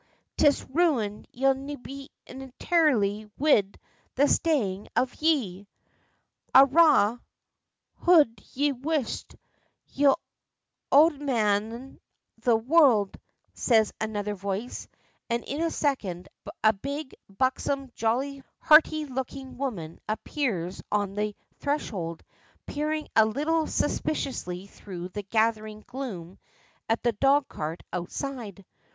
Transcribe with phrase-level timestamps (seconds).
[0.35, 3.77] 'Tis ruined ye'll be intirely wid
[4.15, 5.67] the stayin' of ye!"
[6.55, 7.19] "Arrah,
[7.97, 9.35] hould yer whisht,
[9.93, 10.31] y'omadhaun
[10.89, 11.95] o'
[12.39, 13.19] the world,"
[13.53, 14.87] says another voice,
[15.29, 16.27] and in a second
[16.63, 22.23] a big, buxom, jolly, hearty looking woman appears on the threshold,
[22.65, 26.39] peering a little suspiciously through the gathering gloom
[26.89, 28.65] at the dog cart outside.